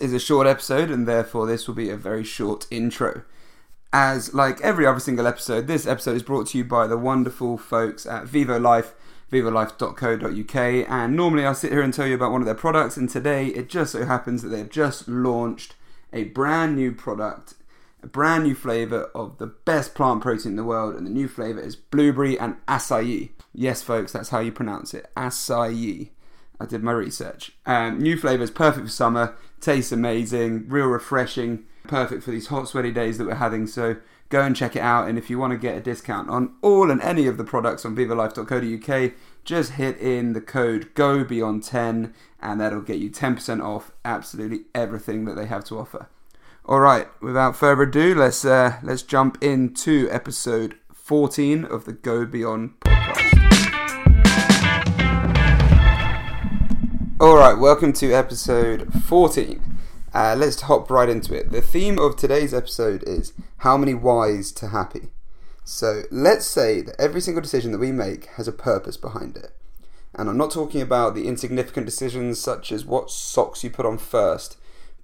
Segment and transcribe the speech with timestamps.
[0.00, 3.22] is a short episode, and therefore this will be a very short intro.
[3.92, 7.58] As like every other single episode, this episode is brought to you by the wonderful
[7.58, 8.94] folks at Vivo Life,
[9.32, 10.56] vivolife.co.uk.
[10.56, 13.48] And normally I sit here and tell you about one of their products, and today
[13.48, 15.74] it just so happens that they've just launched
[16.12, 17.54] a brand new product,
[18.02, 21.28] a brand new flavour of the best plant protein in the world, and the new
[21.28, 23.30] flavour is blueberry and acai.
[23.52, 26.10] Yes, folks, that's how you pronounce it, acai.
[26.60, 27.52] I did my research.
[27.64, 32.92] Um, new flavours, perfect for summer, tastes amazing, real refreshing, perfect for these hot, sweaty
[32.92, 33.66] days that we're having.
[33.66, 33.96] So
[34.28, 35.08] go and check it out.
[35.08, 37.84] And if you want to get a discount on all and any of the products
[37.86, 39.12] on vivolife.co.uk,
[39.44, 44.66] just hit in the code Go Beyond 10 and that'll get you 10% off absolutely
[44.74, 46.08] everything that they have to offer.
[46.66, 52.26] All right, without further ado, let's uh, let's jump into episode 14 of the Go
[52.26, 53.39] Beyond podcast.
[57.20, 59.76] All right, welcome to episode 14.
[60.14, 61.52] Uh, let's hop right into it.
[61.52, 65.08] The theme of today's episode is how many whys to happy.
[65.62, 69.54] So let's say that every single decision that we make has a purpose behind it.
[70.14, 73.98] And I'm not talking about the insignificant decisions such as what socks you put on
[73.98, 74.56] first,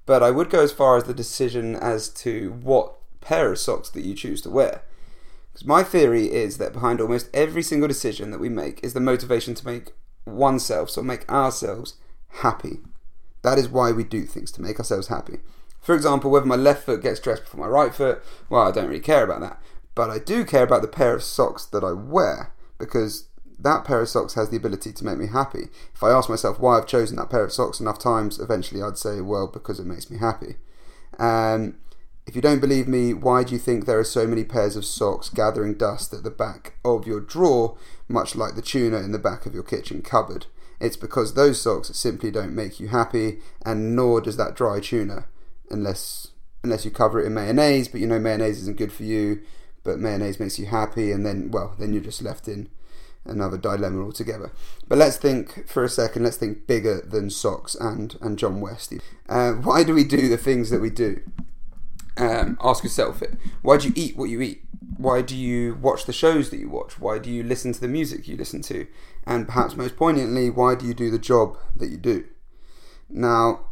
[0.07, 3.91] but I would go as far as the decision as to what pair of socks
[3.91, 4.81] that you choose to wear.
[5.53, 9.01] Because my theory is that behind almost every single decision that we make is the
[9.01, 9.93] motivation to make
[10.25, 11.97] oneself, so make ourselves
[12.29, 12.81] happy.
[13.43, 15.39] That is why we do things to make ourselves happy.
[15.81, 18.89] For example, whether my left foot gets dressed before my right foot, well, I don't
[18.89, 19.61] really care about that.
[19.95, 24.01] But I do care about the pair of socks that I wear because that pair
[24.01, 25.69] of socks has the ability to make me happy.
[25.95, 28.99] If I ask myself why I've chosen that pair of socks enough times, eventually I'd
[28.99, 30.57] say, well, because it makes me happy.
[31.19, 31.77] Um,
[32.27, 34.85] if you don't believe me, why do you think there are so many pairs of
[34.85, 39.19] socks gathering dust at the back of your drawer, much like the tuna in the
[39.19, 40.47] back of your kitchen cupboard?
[40.81, 45.27] It's because those socks simply don't make you happy, and nor does that dry tuna,
[45.71, 46.29] unless
[46.63, 47.89] unless you cover it in mayonnaise.
[47.89, 49.43] But you know mayonnaise isn't good for you,
[49.85, 52.69] but mayonnaise makes you happy, and then well, then you're just left in
[53.25, 54.53] another dilemma altogether.
[54.87, 56.25] But let's think for a second.
[56.25, 58.93] Let's think bigger than socks and and John West.
[59.29, 61.21] Uh, why do we do the things that we do?
[62.17, 63.35] Um, ask yourself it.
[63.63, 64.63] Why do you eat what you eat?
[64.97, 66.99] Why do you watch the shows that you watch?
[66.99, 68.87] Why do you listen to the music you listen to?
[69.27, 72.25] And perhaps most poignantly, why do you do the job that you do?
[73.11, 73.67] Now,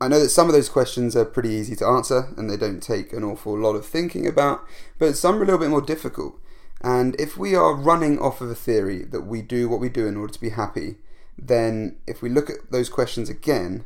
[0.00, 2.82] I know that some of those questions are pretty easy to answer and they don't
[2.82, 4.64] take an awful lot of thinking about,
[4.98, 6.40] but some are a little bit more difficult.
[6.80, 10.06] And if we are running off of a theory that we do what we do
[10.06, 10.96] in order to be happy,
[11.38, 13.84] then if we look at those questions again,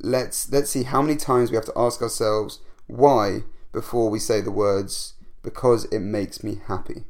[0.00, 4.40] let's let's see how many times we have to ask ourselves why before we say
[4.40, 7.04] the words because it makes me happy.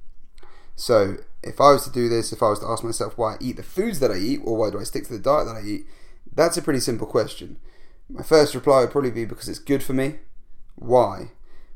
[0.77, 3.39] So, if I was to do this, if I was to ask myself why I
[3.41, 5.57] eat the foods that I eat, or why do I stick to the diet that
[5.57, 5.87] I eat,
[6.33, 7.59] that's a pretty simple question.
[8.09, 10.19] My first reply would probably be because it's good for me.
[10.77, 11.33] Why?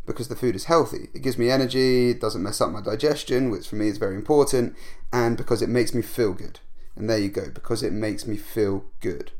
[0.06, 1.08] Because the food is healthy.
[1.14, 4.14] It gives me energy, it doesn't mess up my digestion, which for me is very
[4.14, 4.76] important,
[5.12, 6.60] and because it makes me feel good.
[6.96, 9.32] And there you go, because it makes me feel good.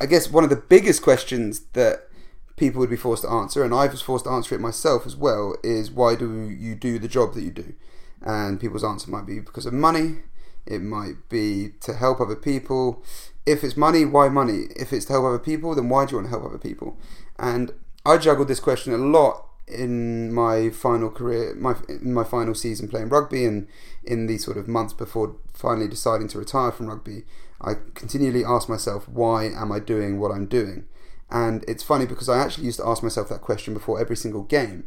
[0.00, 2.08] I guess one of the biggest questions that
[2.56, 5.16] people would be forced to answer, and I was forced to answer it myself as
[5.16, 7.74] well, is why do you do the job that you do?
[8.20, 10.18] And people's answer might be because of money,
[10.66, 13.02] it might be to help other people.
[13.44, 14.66] If it's money, why money?
[14.76, 16.96] If it's to help other people, then why do you want to help other people?
[17.38, 17.72] And
[18.06, 23.08] I juggled this question a lot in my final career, my my final season playing
[23.08, 23.66] rugby, and
[24.04, 27.24] in the sort of months before finally deciding to retire from rugby,
[27.60, 30.84] I continually asked myself, why am I doing what I'm doing?
[31.32, 34.42] And it's funny because I actually used to ask myself that question before every single
[34.42, 34.84] game.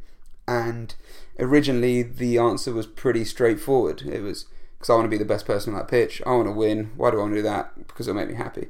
[0.48, 0.94] And
[1.40, 4.04] originally the answer was pretty straightforward.
[4.04, 4.46] It was
[4.78, 6.22] because I want to be the best person on that pitch.
[6.24, 6.92] I want to win.
[6.96, 7.88] Why do I want to do that?
[7.88, 8.68] Because it'll make me happy.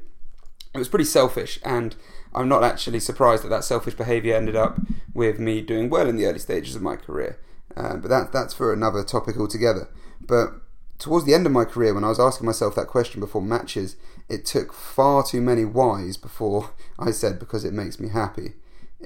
[0.72, 1.96] It was pretty selfish, and
[2.34, 4.78] I'm not actually surprised that that selfish behaviour ended up
[5.14, 7.38] with me doing well in the early stages of my career.
[7.76, 9.88] Uh, but that that's for another topic altogether.
[10.20, 10.54] But
[10.98, 13.96] towards the end of my career, when I was asking myself that question before matches,
[14.28, 18.54] it took far too many whys before I said because it makes me happy.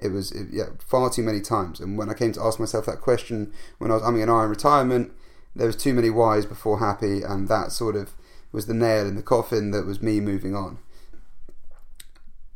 [0.01, 1.81] It was it, yeah far too many times.
[1.81, 4.49] And when I came to ask myself that question when I was umming and ahhing
[4.49, 5.13] retirement,
[5.55, 8.13] there was too many whys before happy, and that sort of
[8.53, 10.79] was the nail in the coffin that was me moving on.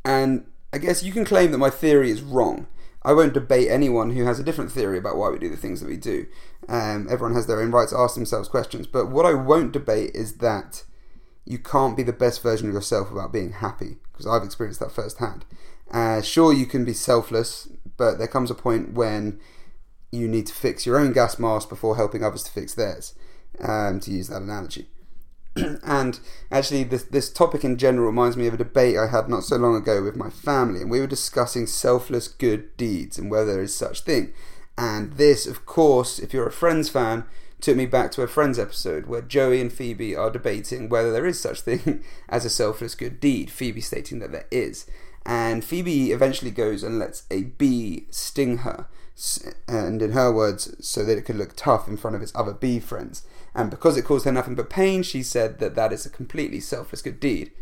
[0.04, 2.66] And I guess you can claim that my theory is wrong.
[3.02, 5.80] I won't debate anyone who has a different theory about why we do the things
[5.80, 6.26] that we do.
[6.68, 8.86] Um, everyone has their own right to ask themselves questions.
[8.86, 10.84] But what I won't debate is that
[11.44, 14.92] you can't be the best version of yourself without being happy, because I've experienced that
[14.92, 15.44] firsthand.
[15.90, 19.38] Uh, sure, you can be selfless, but there comes a point when
[20.10, 23.14] you need to fix your own gas mask before helping others to fix theirs,
[23.60, 24.88] um, to use that analogy.
[25.84, 26.18] and
[26.50, 29.56] actually, this this topic in general reminds me of a debate I had not so
[29.56, 33.62] long ago with my family, and we were discussing selfless good deeds and whether there
[33.62, 34.32] is such thing.
[34.76, 37.24] And this, of course, if you're a Friends fan,
[37.60, 41.26] took me back to a Friends episode where Joey and Phoebe are debating whether there
[41.26, 43.50] is such thing as a selfless good deed.
[43.50, 44.86] Phoebe stating that there is,
[45.26, 48.86] and Phoebe eventually goes and lets a bee sting her,
[49.66, 52.52] and in her words, so that it could look tough in front of its other
[52.52, 53.26] bee friends.
[53.54, 56.60] And because it caused her nothing but pain, she said that that is a completely
[56.60, 57.52] selfless good deed.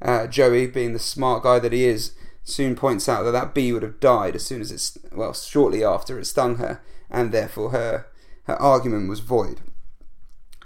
[0.00, 2.12] Uh, Joey, being the smart guy that he is,
[2.44, 5.82] soon points out that that bee would have died as soon as it, well, shortly
[5.82, 6.80] after it stung her,
[7.10, 8.06] and therefore her
[8.48, 9.60] her argument was void.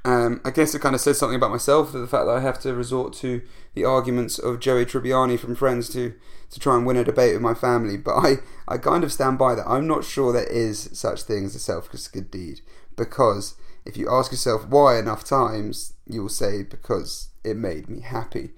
[0.04, 2.60] Um, I guess it kind of says something about myself, the fact that I have
[2.60, 3.42] to resort to
[3.74, 6.14] the arguments of Joey Tribbiani from Friends to,
[6.50, 7.96] to try and win a debate with my family.
[7.96, 8.36] But I,
[8.66, 9.68] I kind of stand by that.
[9.68, 12.60] I'm not sure there is such thing as a selfless good deed.
[12.96, 18.00] Because if you ask yourself why enough times, you will say, because it made me
[18.00, 18.50] happy.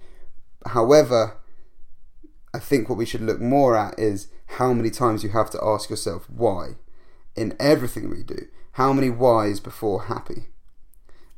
[0.66, 1.38] However,
[2.54, 5.64] I think what we should look more at is how many times you have to
[5.64, 6.76] ask yourself why
[7.36, 8.46] in everything we do.
[8.72, 10.48] How many whys before happy?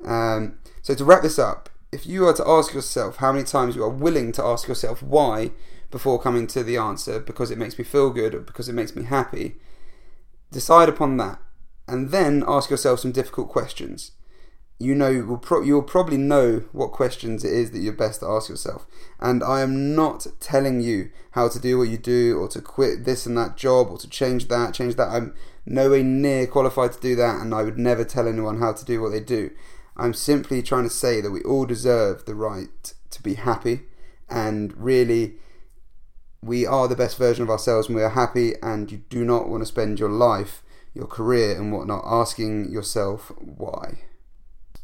[0.05, 3.77] Um, so to wrap this up, if you are to ask yourself how many times
[3.77, 5.53] you are willing to ask yourself why
[5.91, 8.97] before coming to the answer because it makes me feel good or because it makes
[8.97, 9.57] me happy,
[10.51, 11.39] decide upon that
[11.89, 14.13] and then ask yourself some difficult questions.
[14.79, 18.27] You know, you'll, pro- you'll probably know what questions it is that you're best to
[18.27, 18.87] ask yourself.
[19.19, 23.05] And I am not telling you how to do what you do or to quit
[23.05, 25.09] this and that job or to change that, change that.
[25.09, 25.35] I'm
[25.65, 29.01] nowhere near qualified to do that, and I would never tell anyone how to do
[29.01, 29.51] what they do.
[29.97, 33.83] I'm simply trying to say that we all deserve the right to be happy,
[34.29, 35.37] and really,
[36.43, 39.49] we are the best version of ourselves when we are happy, and you do not
[39.49, 40.63] want to spend your life,
[40.95, 44.01] your career, and whatnot asking yourself why.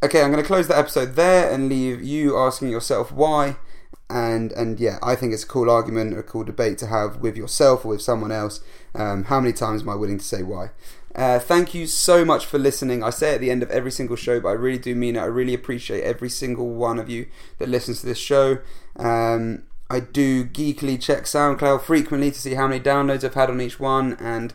[0.03, 3.57] Okay, I'm going to close the episode there and leave you asking yourself why.
[4.11, 7.37] And and yeah, I think it's a cool argument, a cool debate to have with
[7.37, 8.61] yourself or with someone else.
[8.97, 10.71] Um, how many times am I willing to say why?
[11.15, 13.05] Uh, thank you so much for listening.
[13.05, 15.21] I say at the end of every single show, but I really do mean it.
[15.21, 17.27] I really appreciate every single one of you
[17.59, 18.59] that listens to this show.
[18.97, 23.61] Um, I do geekily check SoundCloud frequently to see how many downloads I've had on
[23.61, 24.53] each one, and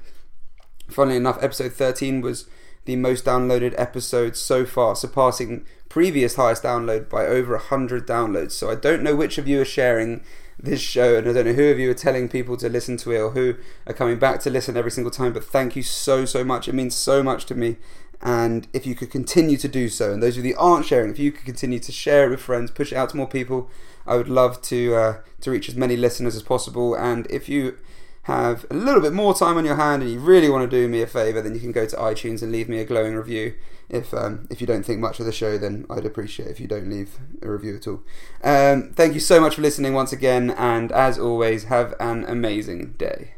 [0.90, 2.50] funnily enough, episode 13 was
[2.88, 8.54] the most downloaded episode so far, surpassing previous highest download by over 100 downloads.
[8.54, 10.24] So I don't know which of you are sharing
[10.58, 13.12] this show, and I don't know who of you are telling people to listen to
[13.12, 13.56] it or who
[13.86, 16.70] are coming back to listen every single time, but thank you so, so much.
[16.70, 17.76] It means so much to me.
[18.22, 21.12] And if you could continue to do so, and those of you that aren't sharing,
[21.12, 23.70] if you could continue to share it with friends, push it out to more people,
[24.08, 26.96] I would love to uh, to reach as many listeners as possible.
[26.96, 27.78] And if you
[28.28, 30.90] have a little bit more time on your hand and you really want to do
[30.90, 33.56] me a favor, then you can go to iTunes and leave me a glowing review.
[33.90, 36.68] If um, if you don't think much of the show, then I'd appreciate if you
[36.68, 38.04] don't leave a review at all.
[38.44, 42.96] Um, thank you so much for listening once again, and as always, have an amazing
[42.98, 43.37] day.